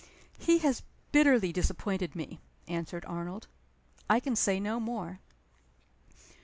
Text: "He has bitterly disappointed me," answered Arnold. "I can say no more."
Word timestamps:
"He 0.39 0.57
has 0.57 0.81
bitterly 1.11 1.53
disappointed 1.53 2.15
me," 2.15 2.39
answered 2.67 3.05
Arnold. 3.05 3.45
"I 4.09 4.19
can 4.19 4.35
say 4.35 4.59
no 4.59 4.79
more." 4.79 5.19